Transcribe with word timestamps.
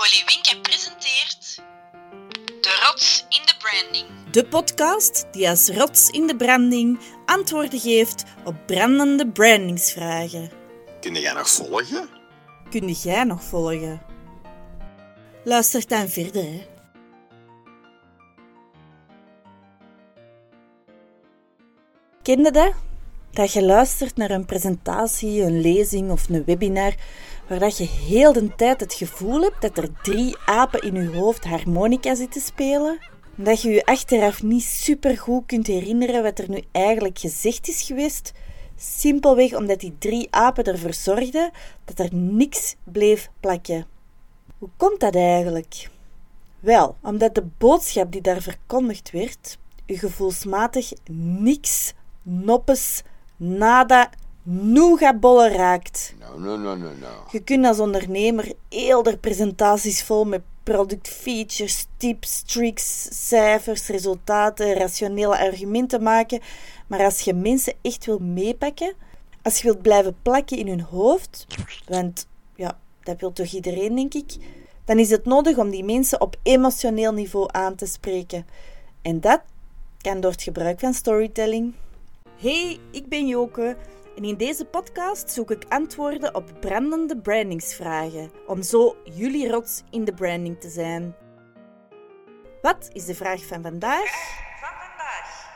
Polly 0.00 0.22
Winke 0.26 0.60
presenteert 0.60 1.56
De 2.60 2.86
Rots 2.86 3.24
in 3.28 3.46
de 3.46 3.54
Branding. 3.58 4.30
De 4.30 4.44
podcast 4.44 5.26
die 5.32 5.48
als 5.48 5.68
rots 5.68 6.08
in 6.08 6.26
de 6.26 6.36
branding 6.36 7.00
antwoorden 7.26 7.80
geeft 7.80 8.24
op 8.44 8.54
brandende 8.66 9.28
brandingsvragen. 9.28 10.50
Kun 11.00 11.14
jij 11.14 11.32
nog 11.32 11.50
volgen? 11.50 12.08
Kun 12.70 12.88
jij 12.88 13.24
nog 13.24 13.42
volgen? 13.42 14.02
Luister 15.44 15.86
dan 15.86 16.08
verder. 16.08 16.44
Hè. 16.44 16.66
Kende 22.22 22.50
dat? 22.50 22.72
Dat 23.30 23.52
je 23.52 23.62
luistert 23.62 24.16
naar 24.16 24.30
een 24.30 24.46
presentatie, 24.46 25.42
een 25.42 25.60
lezing 25.60 26.10
of 26.10 26.28
een 26.28 26.44
webinar 26.44 26.94
waar 27.58 27.72
je 27.76 27.84
heel 27.84 28.32
de 28.32 28.54
tijd 28.56 28.80
het 28.80 28.94
gevoel 28.94 29.40
hebt 29.40 29.60
dat 29.60 29.76
er 29.76 29.88
drie 30.02 30.36
apen 30.44 30.82
in 30.82 30.94
je 30.94 31.16
hoofd 31.16 31.44
harmonica 31.44 32.14
zitten 32.14 32.40
spelen? 32.40 32.98
Dat 33.34 33.62
je 33.62 33.70
je 33.70 33.84
achteraf 33.84 34.42
niet 34.42 34.62
supergoed 34.62 35.46
kunt 35.46 35.66
herinneren 35.66 36.22
wat 36.22 36.38
er 36.38 36.50
nu 36.50 36.62
eigenlijk 36.72 37.18
gezegd 37.18 37.68
is 37.68 37.82
geweest, 37.82 38.32
simpelweg 38.76 39.54
omdat 39.54 39.80
die 39.80 39.94
drie 39.98 40.28
apen 40.30 40.64
ervoor 40.64 40.94
zorgden 40.94 41.50
dat 41.84 41.98
er 41.98 42.14
niks 42.14 42.76
bleef 42.84 43.30
plakken. 43.40 43.86
Hoe 44.58 44.68
komt 44.76 45.00
dat 45.00 45.14
eigenlijk? 45.14 45.90
Wel, 46.60 46.96
omdat 47.02 47.34
de 47.34 47.44
boodschap 47.58 48.12
die 48.12 48.20
daar 48.20 48.42
verkondigd 48.42 49.10
werd, 49.10 49.58
u 49.86 49.96
gevoelsmatig 49.96 50.92
niks, 51.38 51.92
noppes, 52.22 53.02
nada, 53.36 54.10
nougatbollen 54.42 55.52
raakt. 55.52 56.14
No, 56.18 56.38
no, 56.38 56.56
no, 56.56 56.76
no, 56.76 56.88
no. 57.00 57.08
Je 57.30 57.40
kunt 57.40 57.66
als 57.66 57.78
ondernemer 57.78 58.52
heel 58.68 59.02
de 59.02 59.18
presentaties 59.18 60.02
vol 60.02 60.24
met 60.24 60.42
productfeatures, 60.62 61.86
tips, 61.96 62.42
tricks, 62.42 63.08
cijfers, 63.28 63.88
resultaten, 63.88 64.74
rationele 64.74 65.38
argumenten 65.38 66.02
maken. 66.02 66.40
Maar 66.86 67.00
als 67.00 67.20
je 67.20 67.34
mensen 67.34 67.74
echt 67.82 68.06
wil 68.06 68.18
meepakken, 68.18 68.94
als 69.42 69.56
je 69.56 69.64
wilt 69.64 69.82
blijven 69.82 70.16
plakken 70.22 70.58
in 70.58 70.68
hun 70.68 70.80
hoofd, 70.80 71.46
want 71.86 72.26
ja, 72.54 72.78
dat 73.02 73.20
wil 73.20 73.32
toch 73.32 73.46
iedereen, 73.46 73.94
denk 73.94 74.14
ik, 74.14 74.36
dan 74.84 74.98
is 74.98 75.10
het 75.10 75.24
nodig 75.24 75.56
om 75.56 75.70
die 75.70 75.84
mensen 75.84 76.20
op 76.20 76.36
emotioneel 76.42 77.12
niveau 77.12 77.48
aan 77.52 77.74
te 77.74 77.86
spreken. 77.86 78.46
En 79.02 79.20
dat 79.20 79.40
kan 79.98 80.20
door 80.20 80.30
het 80.30 80.42
gebruik 80.42 80.80
van 80.80 80.94
storytelling. 80.94 81.74
Hey, 82.36 82.78
ik 82.90 83.08
ben 83.08 83.26
Joke 83.26 83.76
en 84.16 84.24
in 84.24 84.36
deze 84.36 84.64
podcast 84.64 85.30
zoek 85.30 85.50
ik 85.50 85.64
antwoorden 85.68 86.34
op 86.34 86.52
brandende 86.60 87.16
brandingsvragen, 87.16 88.30
om 88.46 88.62
zo 88.62 88.96
jullie 89.04 89.48
rots 89.48 89.82
in 89.90 90.04
de 90.04 90.14
branding 90.14 90.60
te 90.60 90.68
zijn. 90.68 91.14
Wat 92.62 92.90
is 92.92 93.04
de 93.04 93.14
vraag 93.14 93.44
van 93.46 93.62
vandaag? 93.62 94.10
Van 94.60 94.68
vandaag. 94.78 95.48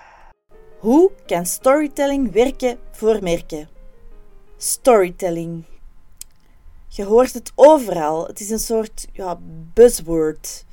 Hoe 0.78 1.10
kan 1.26 1.46
storytelling 1.46 2.32
werken 2.32 2.78
voor 2.90 3.22
merken? 3.22 3.68
Storytelling. 4.56 5.64
Je 6.88 7.04
hoort 7.04 7.32
het 7.32 7.52
overal. 7.54 8.26
Het 8.26 8.40
is 8.40 8.50
een 8.50 8.58
soort 8.58 9.06
ja, 9.12 9.38
buzzword. 9.74 10.64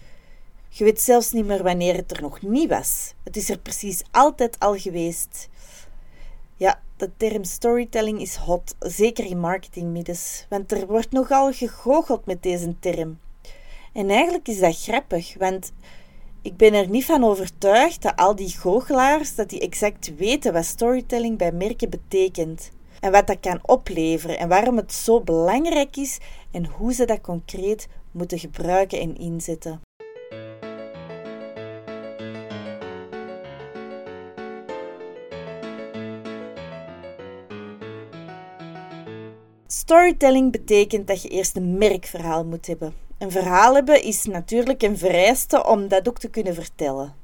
Je 0.70 0.84
weet 0.84 1.02
zelfs 1.02 1.32
niet 1.32 1.46
meer 1.46 1.64
wanneer 1.64 1.96
het 1.96 2.12
er 2.12 2.22
nog 2.22 2.42
niet 2.42 2.70
was. 2.70 3.14
Het 3.24 3.36
is 3.36 3.50
er 3.50 3.59
precies 3.59 4.04
altijd 4.12 4.59
al 4.59 4.78
geweest. 4.78 5.50
De 7.02 7.10
term 7.18 7.44
storytelling 7.44 8.22
is 8.22 8.36
hot, 8.36 8.76
zeker 8.80 9.26
in 9.26 9.40
marketingmiddens, 9.40 10.46
want 10.50 10.72
er 10.72 10.88
wordt 10.88 11.12
nogal 11.12 11.52
gegoocheld 11.52 12.26
met 12.26 12.44
deze 12.44 12.80
term. 12.80 13.20
En 13.94 14.10
eigenlijk 14.10 14.48
is 14.48 14.60
dat 14.60 14.82
grappig, 14.82 15.36
want 15.38 15.72
ik 16.42 16.58
ben 16.58 16.74
er 16.74 16.90
niet 16.90 17.06
van 17.06 17.24
overtuigd 17.24 18.02
dat 18.02 18.16
al 18.16 18.36
die 18.36 18.50
goochelaars 18.50 19.36
dat 19.36 19.50
die 19.50 19.60
exact 19.60 20.16
weten 20.16 20.53
wat 20.53 20.66
storytelling 20.66 21.38
bij 21.38 21.52
merken 21.52 21.90
betekent. 21.90 22.72
En 23.00 23.12
wat 23.12 23.28
dat 23.28 23.40
kan 23.40 23.59
opleveren 23.62 24.38
en 24.38 24.48
waarom 24.48 24.78
het 24.78 24.94
zo 24.94 25.22
belangrijk 25.22 25.98
is 25.98 26.18
en 26.52 26.66
hoe 26.66 26.94
ze 26.94 27.06
dat 27.06 27.22
concreet 27.22 27.88
moeten 28.12 28.40
gebruiken 28.40 29.00
en 29.00 29.18
inzetten. 29.18 29.81
Storytelling 39.91 40.52
betekent 40.52 41.07
dat 41.07 41.22
je 41.22 41.29
eerst 41.29 41.56
een 41.56 41.78
merkverhaal 41.78 42.46
moet 42.46 42.68
hebben. 42.68 42.94
Een 43.18 43.31
verhaal 43.31 43.74
hebben 43.74 44.03
is 44.03 44.25
natuurlijk 44.25 44.81
een 44.81 44.97
vereiste 44.97 45.66
om 45.66 45.88
dat 45.88 46.07
ook 46.07 46.19
te 46.19 46.29
kunnen 46.29 46.53
vertellen. 46.53 47.16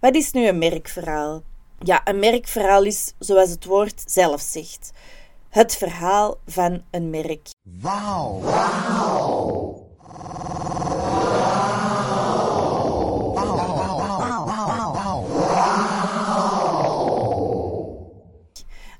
Wat 0.00 0.14
is 0.14 0.32
nu 0.32 0.46
een 0.48 0.58
merkverhaal? 0.58 1.42
Ja, 1.78 2.00
een 2.04 2.18
merkverhaal 2.18 2.84
is, 2.84 3.14
zoals 3.18 3.50
het 3.50 3.64
woord 3.64 4.02
zelf 4.06 4.40
zegt, 4.40 4.92
het 5.48 5.76
verhaal 5.76 6.36
van 6.46 6.82
een 6.90 7.10
merk. 7.10 7.48
Wauw. 7.80 8.40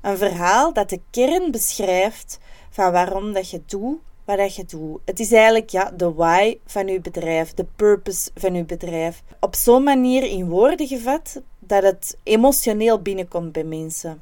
Een 0.01 0.17
verhaal 0.17 0.73
dat 0.73 0.89
de 0.89 1.01
kern 1.11 1.51
beschrijft 1.51 2.39
van 2.71 2.91
waarom 2.91 3.33
dat 3.33 3.49
je 3.49 3.61
doet 3.65 3.99
wat 4.25 4.37
dat 4.37 4.55
je 4.55 4.65
doet. 4.65 4.99
Het 5.05 5.19
is 5.19 5.31
eigenlijk 5.31 5.69
ja, 5.69 5.91
de 5.97 6.13
why 6.13 6.57
van 6.65 6.87
je 6.87 7.01
bedrijf, 7.01 7.53
de 7.53 7.65
purpose 7.75 8.29
van 8.35 8.53
je 8.53 8.63
bedrijf. 8.63 9.23
Op 9.39 9.55
zo'n 9.55 9.83
manier 9.83 10.23
in 10.23 10.49
woorden 10.49 10.87
gevat 10.87 11.41
dat 11.59 11.83
het 11.83 12.17
emotioneel 12.23 13.01
binnenkomt 13.01 13.51
bij 13.51 13.63
mensen. 13.63 14.21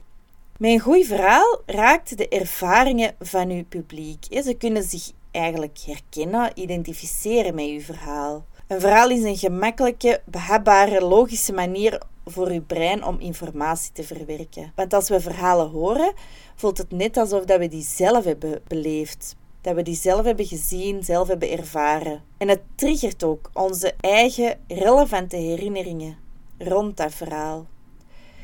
Een 0.60 0.80
goed 0.80 1.06
verhaal 1.06 1.62
raakt 1.66 2.18
de 2.18 2.28
ervaringen 2.28 3.16
van 3.20 3.50
uw 3.50 3.66
publiek. 3.66 4.26
Ze 4.30 4.54
kunnen 4.54 4.84
zich 4.84 5.12
eigenlijk 5.32 5.80
herkennen, 5.86 6.52
identificeren 6.56 7.56
met 7.56 7.66
uw 7.66 7.82
verhaal. 7.82 8.46
Een 8.68 8.80
verhaal 8.80 9.10
is 9.10 9.24
een 9.24 9.38
gemakkelijke, 9.38 10.22
behapbare, 10.26 11.06
logische 11.06 11.54
manier 11.54 12.02
voor 12.30 12.48
uw 12.48 12.64
brein 12.64 13.06
om 13.06 13.20
informatie 13.20 13.92
te 13.92 14.04
verwerken. 14.04 14.72
Want 14.76 14.94
als 14.94 15.10
we 15.10 15.20
verhalen 15.20 15.70
horen, 15.70 16.14
voelt 16.56 16.78
het 16.78 16.92
net 16.92 17.18
alsof 17.18 17.46
dat 17.46 17.60
we 17.60 17.68
die 17.68 17.84
zelf 17.84 18.24
hebben 18.24 18.62
beleefd. 18.68 19.36
Dat 19.62 19.76
we 19.76 19.82
die 19.82 19.96
zelf 19.96 20.26
hebben 20.26 20.46
gezien, 20.46 21.04
zelf 21.04 21.28
hebben 21.28 21.52
ervaren. 21.52 22.24
En 22.38 22.48
het 22.48 22.62
triggert 22.76 23.24
ook 23.24 23.50
onze 23.54 23.94
eigen 24.00 24.60
relevante 24.68 25.36
herinneringen 25.36 26.18
rond 26.58 26.98
dat 26.98 27.14
verhaal. 27.14 27.66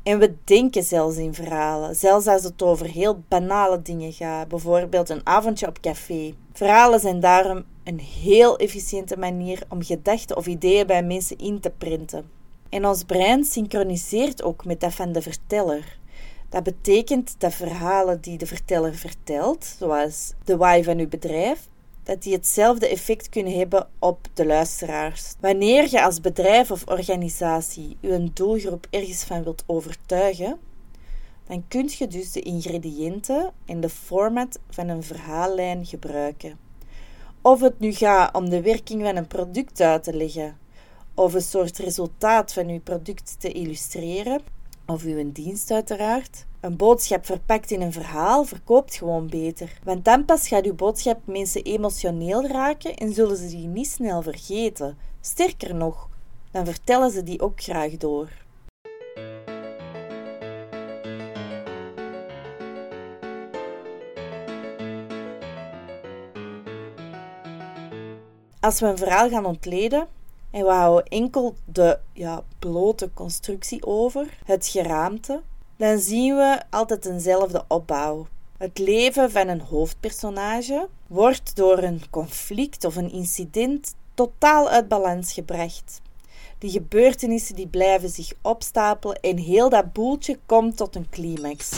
En 0.04 0.20
we 0.20 0.36
denken 0.44 0.84
zelfs 0.84 1.18
in 1.18 1.34
verhalen, 1.34 1.96
zelfs 1.96 2.28
als 2.28 2.44
het 2.44 2.62
over 2.62 2.86
heel 2.86 3.24
banale 3.28 3.82
dingen 3.82 4.14
gaat, 4.14 4.48
bijvoorbeeld 4.48 5.10
een 5.10 5.26
avondje 5.28 5.68
op 5.68 5.80
café. 5.82 6.34
Verhalen 6.54 7.00
zijn 7.00 7.20
daarom 7.20 7.64
een 7.84 8.00
heel 8.00 8.58
efficiënte 8.58 9.18
manier 9.18 9.64
om 9.70 9.84
gedachten 9.84 10.38
of 10.38 10.46
ideeën 10.46 10.88
bij 10.88 11.04
mensen 11.04 11.38
in 11.38 11.60
te 11.60 11.70
printen. 11.70 12.30
En 12.76 12.86
ons 12.86 13.04
brein 13.04 13.44
synchroniseert 13.44 14.44
ook 14.44 14.66
met 14.66 14.80
dat 14.80 14.94
van 14.94 15.12
de 15.12 15.22
verteller. 15.22 15.98
Dat 16.50 16.64
betekent 16.64 17.36
dat 17.38 17.54
verhalen 17.54 18.22
die 18.22 18.38
de 18.38 18.46
verteller 18.46 18.96
vertelt, 18.96 19.66
zoals 19.80 20.34
de 20.44 20.58
why 20.58 20.84
van 20.84 20.98
uw 20.98 21.08
bedrijf, 21.08 21.68
dat 22.04 22.24
die 22.24 22.34
hetzelfde 22.34 22.88
effect 22.88 23.30
kunnen 23.30 23.58
hebben 23.58 23.88
op 24.00 24.28
de 24.34 24.46
luisteraars. 24.46 25.34
Wanneer 25.40 25.90
je 25.90 26.04
als 26.04 26.22
bedrijf 26.22 26.72
of 26.72 26.88
organisatie 26.88 27.98
je 28.00 28.30
doelgroep 28.34 28.88
ergens 28.90 29.24
van 29.24 29.44
wilt 29.44 29.64
overtuigen, 29.66 30.60
dan 31.48 31.66
kun 31.68 31.90
je 31.98 32.08
dus 32.08 32.32
de 32.32 32.42
ingrediënten 32.42 33.52
en 33.66 33.80
de 33.80 33.90
format 33.90 34.60
van 34.70 34.88
een 34.88 35.04
verhaallijn 35.04 35.86
gebruiken. 35.86 36.58
Of 37.42 37.62
het 37.62 37.80
nu 37.80 37.94
gaat 37.94 38.36
om 38.36 38.50
de 38.50 38.62
werking 38.62 39.02
van 39.02 39.16
een 39.16 39.28
product 39.28 39.82
uit 39.82 40.04
te 40.04 40.14
leggen, 40.14 40.58
of 41.16 41.34
een 41.34 41.42
soort 41.42 41.78
resultaat 41.78 42.54
van 42.54 42.68
uw 42.68 42.82
product 42.82 43.36
te 43.40 43.52
illustreren, 43.52 44.42
of 44.86 45.04
uw 45.04 45.32
dienst 45.32 45.72
uiteraard. 45.72 46.46
Een 46.60 46.76
boodschap 46.76 47.26
verpakt 47.26 47.72
in 47.72 47.82
een 47.82 47.92
verhaal 47.92 48.44
verkoopt 48.44 48.96
gewoon 48.96 49.28
beter. 49.28 49.80
Want 49.84 50.06
dan 50.06 50.26
pas 50.26 50.48
gaat 50.48 50.66
uw 50.66 50.76
boodschap 50.76 51.20
mensen 51.26 51.64
emotioneel 51.64 52.48
raken 52.48 52.96
en 52.96 53.14
zullen 53.14 53.38
ze 53.38 53.48
die 53.48 53.68
niet 53.68 53.88
snel 53.88 54.22
vergeten. 54.22 54.98
Sterker 55.22 55.76
nog, 55.76 56.10
dan 56.52 56.66
vertellen 56.66 57.12
ze 57.12 57.24
die 57.24 57.42
ook 57.42 57.62
graag 57.62 57.92
door. 57.92 58.30
Als 68.60 68.80
we 68.80 68.86
een 68.86 68.98
verhaal 68.98 69.30
gaan 69.30 69.46
ontleden, 69.46 70.08
en 70.56 70.64
we 70.66 70.72
houden 70.72 71.06
enkel 71.06 71.56
de 71.66 72.00
ja, 72.14 72.44
blote 72.60 73.10
constructie 73.14 73.86
over, 73.86 74.38
het 74.46 74.68
geraamte, 74.68 75.42
dan 75.78 76.00
zien 76.00 76.36
we 76.36 76.62
altijd 76.70 77.06
eenzelfde 77.06 77.64
opbouw. 77.68 78.28
Het 78.58 78.78
leven 78.80 79.32
van 79.32 79.48
een 79.48 79.62
hoofdpersonage 79.62 80.88
wordt 81.08 81.56
door 81.56 81.78
een 81.78 82.02
conflict 82.10 82.86
of 82.86 82.96
een 82.96 83.12
incident 83.12 83.96
totaal 84.14 84.70
uit 84.70 84.88
balans 84.88 85.34
gebracht. 85.34 86.02
Die 86.58 86.72
gebeurtenissen 86.72 87.56
die 87.56 87.68
blijven 87.68 88.10
zich 88.10 88.34
opstapelen 88.42 89.20
en 89.20 89.38
heel 89.38 89.70
dat 89.70 89.94
boeltje 89.94 90.40
komt 90.46 90.78
tot 90.78 90.96
een 90.96 91.10
climax. 91.10 91.72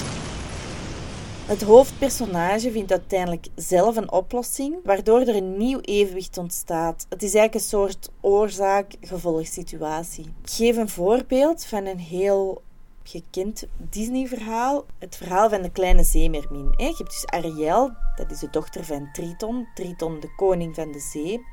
Het 1.47 1.63
hoofdpersonage 1.63 2.71
vindt 2.71 2.91
uiteindelijk 2.91 3.47
zelf 3.55 3.95
een 3.95 4.11
oplossing, 4.11 4.75
waardoor 4.83 5.19
er 5.19 5.35
een 5.35 5.57
nieuw 5.57 5.79
evenwicht 5.79 6.37
ontstaat. 6.37 7.05
Het 7.09 7.23
is 7.23 7.33
eigenlijk 7.33 7.53
een 7.53 7.69
soort 7.69 8.09
oorzaak-gevolgsituatie. 8.21 10.23
Ik 10.23 10.49
geef 10.49 10.77
een 10.77 10.89
voorbeeld 10.89 11.65
van 11.65 11.85
een 11.85 11.99
heel 11.99 12.61
gekend 13.03 13.67
Disney-verhaal. 13.77 14.85
Het 14.99 15.15
verhaal 15.15 15.49
van 15.49 15.61
de 15.61 15.71
kleine 15.71 16.03
zeemermin. 16.03 16.73
Je 16.77 16.83
hebt 16.83 16.97
dus 16.97 17.25
Ariel, 17.25 17.91
dat 18.15 18.31
is 18.31 18.39
de 18.39 18.49
dochter 18.49 18.85
van 18.85 19.09
Triton. 19.13 19.67
Triton, 19.75 20.19
de 20.19 20.35
koning 20.35 20.75
van 20.75 20.91
de 20.91 20.99
zee. 20.99 21.45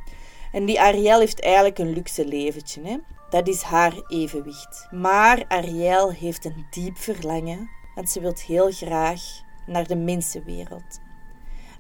En 0.53 0.65
die 0.65 0.81
Ariel 0.81 1.19
heeft 1.19 1.41
eigenlijk 1.41 1.79
een 1.79 1.93
luxe 1.93 2.27
leventje. 2.27 2.81
Hè? 2.83 2.97
Dat 3.31 3.49
is 3.49 3.63
haar 3.63 4.03
evenwicht. 4.09 4.87
Maar 4.91 5.45
Ariel 5.49 6.13
heeft 6.13 6.45
een 6.45 6.67
diep 6.71 6.99
verlangen, 6.99 7.71
want 7.95 8.11
ze 8.11 8.21
wil 8.21 8.35
heel 8.47 8.71
graag 8.71 9.44
naar 9.67 9.87
de 9.87 9.97
mensenwereld. 9.97 11.01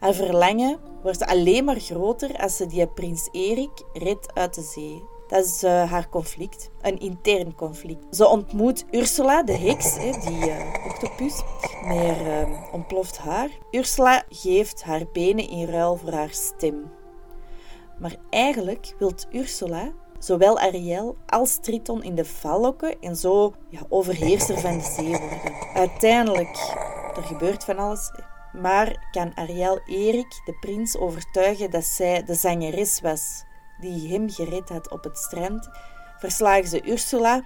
Haar 0.00 0.14
verlangen 0.14 0.78
wordt 1.02 1.26
alleen 1.26 1.64
maar 1.64 1.80
groter 1.80 2.36
als 2.36 2.56
ze 2.56 2.66
die 2.66 2.86
prins 2.86 3.28
Erik 3.32 3.84
redt 3.92 4.34
uit 4.34 4.54
de 4.54 4.62
zee. 4.62 5.02
Dat 5.26 5.44
is 5.44 5.64
uh, 5.64 5.90
haar 5.90 6.08
conflict, 6.08 6.70
een 6.80 6.98
intern 6.98 7.54
conflict. 7.54 8.16
Ze 8.16 8.28
ontmoet 8.28 8.84
Ursula, 8.90 9.42
de 9.42 9.56
heks, 9.56 9.96
hè, 9.96 10.10
die 10.10 10.48
uh, 10.48 10.74
octopus, 10.86 11.42
met 11.86 12.20
uh, 12.20 12.72
ontploft 12.72 13.18
haar. 13.18 13.48
Ursula 13.70 14.24
geeft 14.28 14.82
haar 14.82 15.02
benen 15.12 15.48
in 15.48 15.66
ruil 15.66 15.96
voor 15.96 16.12
haar 16.12 16.30
stem. 16.30 16.92
Maar 17.98 18.16
eigenlijk 18.30 18.94
wil 18.98 19.12
Ursula 19.30 19.92
zowel 20.24 20.58
Ariel 20.58 21.16
als 21.26 21.56
Triton 21.56 22.02
in 22.02 22.14
de 22.14 22.24
val 22.24 22.60
lokken 22.60 23.00
en 23.00 23.16
zo 23.16 23.54
ja, 23.68 23.80
overheerser 23.88 24.58
van 24.58 24.78
de 24.78 24.84
zee 24.84 25.08
worden. 25.18 25.40
Uiteindelijk, 25.74 26.74
er 27.16 27.22
gebeurt 27.22 27.64
van 27.64 27.78
alles, 27.78 28.10
maar 28.52 29.08
kan 29.10 29.36
Ariel 29.36 29.80
Erik, 29.86 30.42
de 30.44 30.56
prins, 30.60 30.96
overtuigen 30.96 31.70
dat 31.70 31.84
zij 31.84 32.24
de 32.24 32.34
zangeres 32.34 33.00
was 33.00 33.44
die 33.80 34.12
hem 34.12 34.30
gered 34.30 34.68
had 34.68 34.90
op 34.90 35.04
het 35.04 35.18
strand, 35.18 35.68
verslagen 36.18 36.68
ze 36.68 36.86
Ursula 36.86 37.44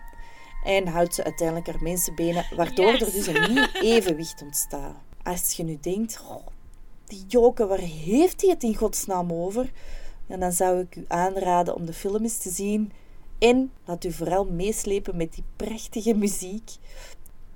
en 0.65 0.87
houdt 0.87 1.15
ze 1.15 1.25
uiteindelijk 1.25 1.67
haar 1.67 1.83
mensenbenen, 1.83 2.47
waardoor 2.57 2.93
er 2.93 3.13
dus 3.13 3.27
een 3.27 3.53
nieuw 3.53 3.67
evenwicht 3.95 4.43
ontstaat. 4.43 4.97
Als 5.23 5.53
je 5.53 5.65
nu 5.65 5.79
denkt, 5.81 6.21
oh, 6.29 6.47
die 7.07 7.25
Joke, 7.27 7.67
waar 7.67 7.79
heeft 7.79 8.41
hij 8.41 8.51
het 8.51 8.63
in 8.63 8.77
godsnaam 8.77 9.33
over? 9.33 9.73
En 10.27 10.41
dan 10.41 10.53
zou 10.53 10.81
ik 10.81 10.97
u 10.97 11.05
aanraden 11.09 11.75
om 11.75 11.87
de 11.87 11.93
film 11.93 12.23
eens 12.23 12.39
te 12.39 12.51
zien. 12.51 12.93
En 13.39 13.73
laat 13.85 14.05
u 14.05 14.13
vooral 14.13 14.45
meeslepen 14.45 15.17
met 15.17 15.35
die 15.35 15.45
prachtige 15.57 16.15
muziek, 16.15 16.71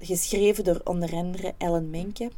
geschreven 0.02 0.64
door 0.64 0.80
onder 0.84 1.14
andere 1.14 1.54
Ellen 1.58 1.90
Menke. 1.90 2.30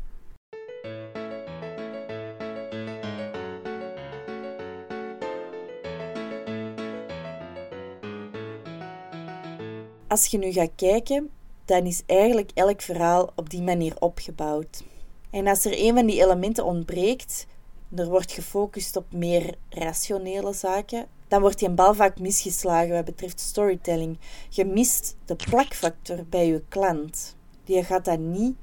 Als 10.08 10.26
je 10.26 10.38
nu 10.38 10.52
gaat 10.52 10.70
kijken, 10.76 11.30
dan 11.64 11.86
is 11.86 12.02
eigenlijk 12.06 12.50
elk 12.54 12.82
verhaal 12.82 13.32
op 13.34 13.50
die 13.50 13.62
manier 13.62 13.94
opgebouwd. 13.98 14.84
En 15.30 15.46
als 15.46 15.64
er 15.64 15.72
een 15.76 15.94
van 15.94 16.06
die 16.06 16.22
elementen 16.22 16.64
ontbreekt, 16.64 17.46
er 17.94 18.08
wordt 18.08 18.32
gefocust 18.32 18.96
op 18.96 19.12
meer 19.12 19.54
rationele 19.68 20.52
zaken, 20.52 21.06
dan 21.28 21.40
wordt 21.40 21.58
die 21.58 21.70
bal 21.70 21.94
vaak 21.94 22.20
misgeslagen 22.20 22.92
wat 22.92 23.04
betreft 23.04 23.40
storytelling. 23.40 24.18
Je 24.48 24.64
mist 24.64 25.16
de 25.24 25.36
plakfactor 25.36 26.24
bij 26.28 26.46
je 26.46 26.62
klant. 26.68 27.36
Die 27.64 27.84
gaat 27.84 28.04
dat 28.04 28.18
niet 28.18 28.54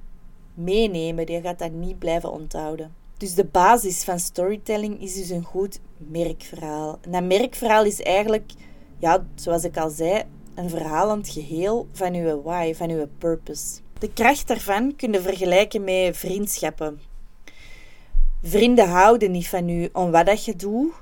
meenemen, 0.53 1.25
die 1.25 1.41
gaat 1.41 1.59
dat 1.59 1.71
niet 1.71 1.99
blijven 1.99 2.31
onthouden. 2.31 2.93
Dus 3.17 3.33
de 3.33 3.45
basis 3.45 4.03
van 4.03 4.19
storytelling 4.19 5.01
is 5.01 5.13
dus 5.13 5.29
een 5.29 5.43
goed 5.43 5.79
merkverhaal. 5.97 6.97
En 7.01 7.11
dat 7.11 7.23
merkverhaal 7.23 7.85
is 7.85 8.01
eigenlijk, 8.01 8.51
ja, 8.97 9.25
zoals 9.35 9.63
ik 9.63 9.77
al 9.77 9.89
zei, 9.89 10.23
een 10.55 10.69
verhalend 10.69 11.29
geheel 11.29 11.87
van 11.91 12.13
uw 12.13 12.41
why, 12.41 12.73
van 12.73 12.89
uw 12.89 13.07
purpose. 13.17 13.79
De 13.99 14.13
kracht 14.13 14.47
daarvan 14.47 14.95
kun 14.95 15.11
je 15.11 15.21
vergelijken 15.21 15.83
met 15.83 16.17
vriendschappen. 16.17 16.99
Vrienden 18.43 18.89
houden 18.89 19.31
niet 19.31 19.47
van 19.47 19.69
u 19.69 19.89
om 19.93 20.11
wat 20.11 20.25
dat 20.25 20.45
je 20.45 20.55
doet, 20.55 20.93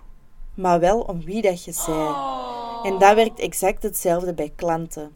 maar 0.54 0.80
wel 0.80 1.00
om 1.00 1.24
wie 1.24 1.42
dat 1.42 1.63
je 1.63 1.74
bent. 1.86 2.94
En 2.94 3.00
dat 3.00 3.16
werkt 3.16 3.40
exact 3.40 3.84
hetzelfde 3.84 4.34
bij 4.34 4.51
klanten. 4.56 5.12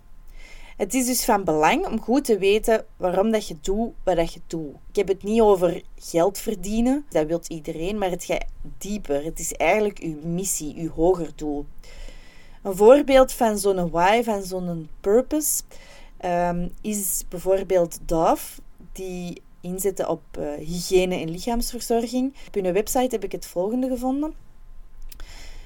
Het 0.77 0.93
is 0.93 1.05
dus 1.05 1.25
van 1.25 1.43
belang 1.43 1.87
om 1.87 2.01
goed 2.01 2.25
te 2.25 2.37
weten 2.37 2.85
waarom 2.97 3.31
dat 3.31 3.47
je 3.47 3.55
doet 3.61 3.93
wat 4.03 4.15
dat 4.15 4.33
je 4.33 4.41
doet. 4.47 4.75
Ik 4.89 4.95
heb 4.95 5.07
het 5.07 5.23
niet 5.23 5.41
over 5.41 5.81
geld 5.95 6.37
verdienen, 6.37 7.05
dat 7.09 7.27
wil 7.27 7.41
iedereen, 7.47 7.97
maar 7.97 8.09
het 8.09 8.23
gaat 8.23 8.45
dieper. 8.77 9.23
Het 9.23 9.39
is 9.39 9.53
eigenlijk 9.53 9.99
uw 9.99 10.17
missie, 10.23 10.75
uw 10.77 10.89
hoger 10.89 11.31
doel. 11.35 11.65
Een 12.61 12.75
voorbeeld 12.75 13.31
van 13.31 13.57
zo'n 13.57 13.89
why, 13.89 14.23
van 14.23 14.43
zo'n 14.43 14.89
purpose, 15.01 15.61
um, 16.25 16.71
is 16.81 17.23
bijvoorbeeld 17.29 17.99
Dove, 18.05 18.61
die 18.91 19.41
inzetten 19.61 20.09
op 20.09 20.21
uh, 20.39 20.53
hygiëne 20.53 21.15
en 21.15 21.29
lichaamsverzorging. 21.29 22.33
Op 22.47 22.53
hun 22.53 22.73
website 22.73 23.07
heb 23.09 23.23
ik 23.23 23.31
het 23.31 23.45
volgende 23.45 23.87
gevonden. 23.87 24.33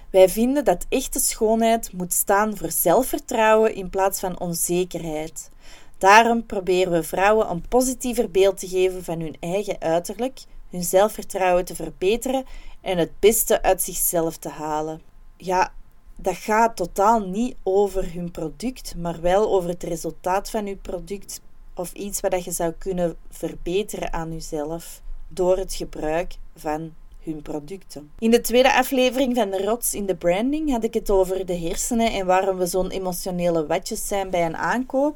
Wij 0.09 0.30
vinden 0.30 0.65
dat 0.65 0.86
echte 0.89 1.19
schoonheid 1.19 1.94
moet 1.94 2.13
staan 2.13 2.57
voor 2.57 2.71
zelfvertrouwen 2.71 3.75
in 3.75 3.89
plaats 3.89 4.19
van 4.19 4.39
onzekerheid. 4.39 5.50
Daarom 5.98 6.45
proberen 6.45 6.92
we 6.92 7.04
vrouwen 7.04 7.50
een 7.50 7.68
positiever 7.68 8.31
beeld 8.31 8.57
te 8.57 8.68
geven 8.68 9.04
van 9.04 9.19
hun 9.19 9.36
eigen 9.39 9.81
uiterlijk, 9.81 10.39
hun 10.69 10.83
zelfvertrouwen 10.83 11.65
te 11.65 11.75
verbeteren 11.75 12.45
en 12.81 12.98
het 12.98 13.19
beste 13.19 13.62
uit 13.62 13.81
zichzelf 13.81 14.38
te 14.38 14.50
halen. 14.50 15.01
Ja, 15.38 15.74
dat 16.15 16.36
gaat 16.36 16.75
totaal 16.75 17.19
niet 17.19 17.56
over 17.63 18.13
hun 18.13 18.31
product, 18.31 18.95
maar 18.98 19.21
wel 19.21 19.50
over 19.54 19.69
het 19.69 19.83
resultaat 19.83 20.50
van 20.50 20.65
uw 20.65 20.77
product 20.81 21.42
of 21.74 21.94
iets 21.94 22.19
wat 22.19 22.44
je 22.44 22.51
zou 22.51 22.71
kunnen 22.71 23.18
verbeteren 23.30 24.13
aan 24.13 24.31
jezelf 24.31 25.01
door 25.27 25.57
het 25.57 25.74
gebruik 25.74 26.36
van 26.56 26.94
hun 27.28 27.42
producten. 27.42 28.12
In 28.20 28.32
de 28.32 28.42
tweede 28.42 28.74
aflevering 28.74 29.36
van 29.36 29.50
de 29.50 29.64
Rots 29.64 29.94
in 29.94 30.06
de 30.06 30.16
Branding 30.16 30.72
had 30.72 30.84
ik 30.84 30.94
het 30.94 31.10
over 31.10 31.46
de 31.46 31.58
hersenen 31.58 32.12
en 32.12 32.26
waarom 32.26 32.57
we 32.57 32.66
zo'n 32.66 32.90
emotionele 32.90 33.66
watjes 33.66 34.07
zijn 34.07 34.30
bij 34.30 34.46
een 34.46 34.57
aankoop. 34.57 35.16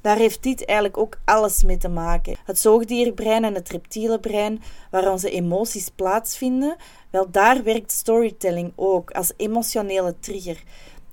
Daar 0.00 0.16
heeft 0.16 0.42
dit 0.42 0.64
eigenlijk 0.64 0.98
ook 0.98 1.18
alles 1.24 1.62
mee 1.62 1.76
te 1.76 1.88
maken. 1.88 2.36
Het 2.44 2.58
zoogdierbrein 2.58 3.44
en 3.44 3.54
het 3.54 3.68
reptiele 3.68 4.20
brein, 4.20 4.62
waar 4.90 5.10
onze 5.10 5.30
emoties 5.30 5.88
plaatsvinden, 5.94 6.76
wel 7.10 7.30
daar 7.30 7.62
werkt 7.62 7.92
storytelling 7.92 8.72
ook 8.76 9.10
als 9.10 9.32
emotionele 9.36 10.14
trigger. 10.20 10.62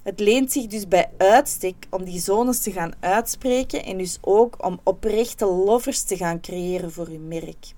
Het 0.03 0.19
leent 0.19 0.51
zich 0.51 0.67
dus 0.67 0.87
bij 0.87 1.09
uitstek 1.17 1.75
om 1.89 2.03
die 2.03 2.19
zones 2.19 2.59
te 2.59 2.71
gaan 2.71 2.93
uitspreken 2.99 3.83
en 3.83 3.97
dus 3.97 4.17
ook 4.21 4.65
om 4.65 4.79
oprechte 4.83 5.45
lovers 5.45 6.03
te 6.03 6.17
gaan 6.17 6.41
creëren 6.41 6.91
voor 6.91 7.07
uw 7.07 7.19
merk. 7.19 7.75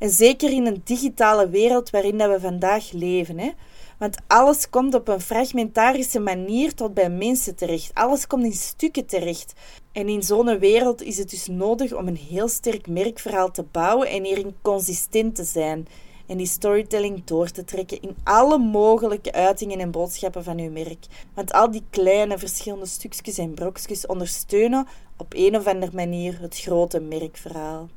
En 0.00 0.10
zeker 0.10 0.50
in 0.50 0.66
een 0.66 0.80
digitale 0.84 1.48
wereld 1.48 1.90
waarin 1.90 2.18
dat 2.18 2.30
we 2.30 2.40
vandaag 2.40 2.92
leven. 2.92 3.38
Hè? 3.38 3.50
Want 3.98 4.16
alles 4.26 4.70
komt 4.70 4.94
op 4.94 5.08
een 5.08 5.20
fragmentarische 5.20 6.20
manier 6.20 6.74
tot 6.74 6.94
bij 6.94 7.10
mensen 7.10 7.56
terecht. 7.56 7.90
Alles 7.94 8.26
komt 8.26 8.44
in 8.44 8.52
stukken 8.52 9.06
terecht. 9.06 9.52
En 9.92 10.08
in 10.08 10.22
zo'n 10.22 10.58
wereld 10.58 11.02
is 11.02 11.18
het 11.18 11.30
dus 11.30 11.46
nodig 11.46 11.92
om 11.92 12.08
een 12.08 12.16
heel 12.16 12.48
sterk 12.48 12.86
merkverhaal 12.88 13.50
te 13.50 13.62
bouwen 13.62 14.08
en 14.08 14.24
hierin 14.24 14.54
consistent 14.62 15.34
te 15.34 15.44
zijn. 15.44 15.86
En 16.26 16.36
die 16.36 16.46
storytelling 16.46 17.24
door 17.24 17.50
te 17.50 17.64
trekken 17.64 18.00
in 18.00 18.16
alle 18.24 18.58
mogelijke 18.58 19.32
uitingen 19.32 19.80
en 19.80 19.90
boodschappen 19.90 20.44
van 20.44 20.58
uw 20.58 20.70
merk. 20.70 21.06
Want 21.34 21.52
al 21.52 21.70
die 21.70 21.84
kleine 21.90 22.38
verschillende 22.38 22.86
stukjes 22.86 23.38
en 23.38 23.54
brokjes 23.54 24.06
ondersteunen 24.06 24.86
op 25.16 25.32
een 25.36 25.56
of 25.56 25.66
andere 25.66 25.92
manier 25.94 26.40
het 26.40 26.58
grote 26.58 27.00
merkverhaal. 27.00 27.88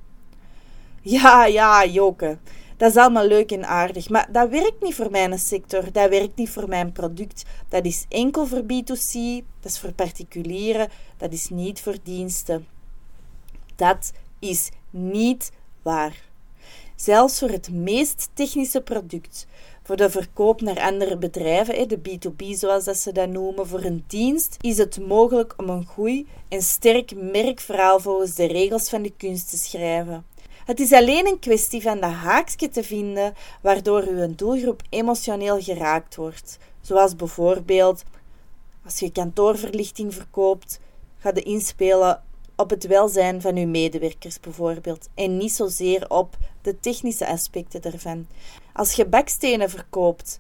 Ja, 1.06 1.46
ja, 1.46 1.86
Joke. 1.86 2.38
Dat 2.78 2.90
is 2.90 2.98
allemaal 2.98 3.28
leuk 3.28 3.52
en 3.52 3.66
aardig, 3.66 4.10
maar 4.10 4.32
dat 4.32 4.50
werkt 4.50 4.82
niet 4.82 4.96
voor 4.96 5.12
mijn 5.12 5.40
sector, 5.40 5.92
dat 5.92 6.10
werkt 6.10 6.36
niet 6.36 6.50
voor 6.50 6.68
mijn 6.68 6.92
product. 6.92 7.44
Dat 7.70 7.86
is 7.86 8.06
enkel 8.10 8.46
voor 8.48 8.62
B2C, 8.62 9.44
dat 9.60 9.72
is 9.72 9.80
voor 9.80 9.94
particulieren, 9.94 10.90
dat 11.18 11.32
is 11.34 11.50
niet 11.50 11.82
voor 11.82 11.96
diensten. 12.04 12.68
Dat 13.76 14.12
is 14.40 14.70
niet 14.90 15.52
waar. 15.82 16.24
Zelfs 16.96 17.40
voor 17.40 17.50
het 17.50 17.72
meest 17.72 18.30
technische 18.34 18.82
product, 18.82 19.48
voor 19.84 19.96
de 19.96 20.10
verkoop 20.10 20.62
naar 20.62 20.80
andere 20.82 21.18
bedrijven, 21.18 21.88
de 21.88 22.00
B2B 22.00 22.50
zoals 22.50 22.84
dat 22.84 22.98
ze 22.98 23.12
dat 23.12 23.30
noemen, 23.30 23.68
voor 23.68 23.84
een 23.84 24.04
dienst, 24.08 24.58
is 24.62 24.78
het 24.78 25.08
mogelijk 25.08 25.54
om 25.58 25.70
een 25.70 25.86
goed 25.86 26.26
en 26.50 26.62
sterk 26.62 27.16
merkverhaal 27.16 28.00
volgens 28.00 28.36
de 28.36 28.46
regels 28.46 28.90
van 28.90 29.02
de 29.02 29.14
kunst 29.18 29.50
te 29.50 29.58
schrijven. 29.58 30.26
Het 30.66 30.80
is 30.80 30.92
alleen 30.92 31.28
een 31.28 31.40
kwestie 31.40 31.82
van 31.82 32.00
de 32.00 32.06
haakje 32.06 32.70
te 32.70 32.84
vinden 32.84 33.34
waardoor 33.62 34.04
uw 34.04 34.36
doelgroep 34.36 34.82
emotioneel 34.90 35.62
geraakt 35.62 36.16
wordt. 36.16 36.58
Zoals 36.82 37.16
bijvoorbeeld 37.16 38.04
als 38.86 39.00
je 39.00 39.12
kantoorverlichting 39.12 40.14
verkoopt, 40.14 40.80
ga 41.20 41.32
je 41.34 41.42
inspelen 41.42 42.24
op 42.56 42.70
het 42.70 42.88
welzijn 42.88 43.42
van 43.42 43.56
uw 43.56 43.68
medewerkers 43.68 44.40
bijvoorbeeld 44.40 45.10
en 45.16 45.38
niet 45.38 45.52
zozeer 45.52 46.10
op 46.10 46.38
de 46.62 46.80
technische 46.80 47.28
aspecten 47.28 47.82
ervan. 47.82 48.28
Als 48.74 48.94
je 48.94 49.06
bakstenen 49.06 49.70
verkoopt, 49.70 50.40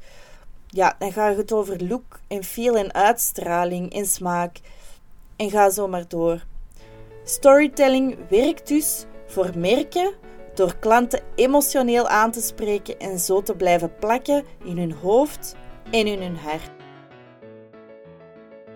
ja, 0.68 0.96
dan 1.00 1.12
ga 1.12 1.30
je 1.30 1.38
het 1.38 1.53
over 1.53 1.88
look 1.88 2.20
en 2.27 2.44
feel 2.44 2.77
en 2.77 2.94
uitstraling 2.94 3.94
en 3.94 4.06
smaak 4.06 4.60
en 5.36 5.50
ga 5.50 5.70
zo 5.70 5.88
maar 5.88 6.08
door. 6.08 6.46
Storytelling 7.24 8.18
werkt 8.30 8.68
dus 8.68 9.06
voor 9.34 9.58
merken 9.58 10.13
door 10.54 10.75
klanten 10.80 11.22
emotioneel 11.36 12.08
aan 12.08 12.32
te 12.32 12.42
spreken 12.42 13.00
en 13.00 13.20
zo 13.20 13.42
te 13.42 13.56
blijven 13.56 13.96
plakken 13.96 14.44
in 14.63 14.78
hun 14.78 14.92
hoofd 14.92 15.56
en 15.92 16.08
in 16.08 16.22
hun 16.22 16.36
hart. 16.36 16.72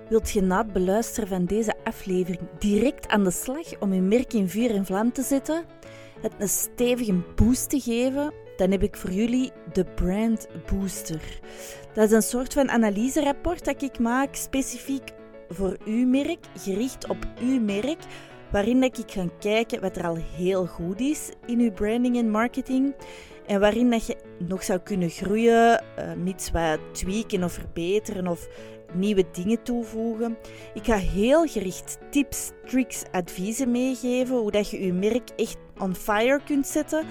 Wilt 0.10 0.32
je 0.32 0.42
na 0.42 0.58
het 0.58 0.74
beluisteren 0.74 1.30
van 1.30 1.46
deze 1.46 1.74
aflevering 1.84 2.42
direct 2.60 3.08
aan 3.08 3.24
de 3.24 3.32
slag 3.32 3.80
om 3.80 3.94
je 3.94 4.02
merk 4.02 4.34
in 4.34 4.50
vuur 4.50 4.76
en 4.76 4.86
vlam 4.86 5.12
te 5.12 5.22
zetten, 5.22 5.64
het 6.22 6.34
een 6.38 6.50
stevige 6.50 7.14
boost 7.36 7.70
te 7.70 7.80
geven, 7.80 8.34
dan 8.58 8.72
heb 8.72 8.84
ik 8.84 8.98
voor 8.98 9.12
jullie 9.12 9.52
de 9.74 9.86
Brand 9.86 10.48
Booster. 10.72 11.40
Dat 11.94 12.06
is 12.06 12.12
een 12.12 12.22
soort 12.22 12.54
van 12.54 12.70
analyserapport 12.70 13.66
dat 13.66 13.82
ik 13.82 14.00
maak 14.00 14.36
specifiek 14.36 15.12
voor 15.50 15.78
uw 15.86 16.08
merk, 16.08 16.46
gericht 16.58 17.08
op 17.08 17.18
uw 17.40 17.62
merk, 17.62 18.00
waarin 18.52 18.82
dat 18.82 18.98
ik 18.98 19.12
ga 19.12 19.26
kijken 19.40 19.82
wat 19.82 19.98
er 19.98 20.06
al 20.06 20.18
heel 20.36 20.66
goed 20.66 21.00
is 21.00 21.30
in 21.46 21.60
uw 21.60 21.72
branding 21.72 22.18
en 22.18 22.30
marketing 22.30 22.96
en 23.46 23.60
waarin 23.60 23.90
dat 23.90 24.06
je 24.06 24.18
nog 24.40 24.64
zou 24.64 24.80
kunnen 24.80 25.10
groeien, 25.10 25.84
uh, 26.00 26.34
wat 26.54 26.80
tweaken 26.92 27.44
of 27.44 27.54
verbeteren 27.54 28.28
of 28.28 28.48
nieuwe 28.94 29.26
dingen 29.32 29.64
toevoegen. 29.64 30.38
Ik 30.74 30.86
ga 30.86 30.96
heel 30.96 31.48
gericht 31.48 31.98
tips, 32.10 32.52
tricks, 32.66 33.04
adviezen 33.12 33.72
meegeven 33.72 34.36
hoe 34.36 34.52
dat 34.52 34.70
je 34.70 34.86
je 34.86 34.94
merk 34.94 35.30
echt 35.36 35.58
on 35.78 35.96
fire 35.96 36.42
kunt 36.46 36.68
zetten. 36.68 37.06